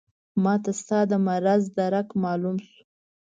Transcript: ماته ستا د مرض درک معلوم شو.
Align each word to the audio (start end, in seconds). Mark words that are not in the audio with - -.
ماته 0.43 0.71
ستا 0.79 0.99
د 1.11 1.13
مرض 1.27 1.63
درک 1.77 2.07
معلوم 2.23 2.57
شو. 2.65 2.79